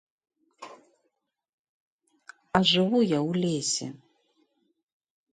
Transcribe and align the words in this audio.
А 2.59 2.61
жыву 2.69 2.99
я 3.17 3.19
ў 3.29 3.43
лесе. 3.43 3.87